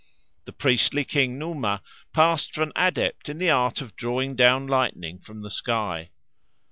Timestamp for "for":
2.55-2.63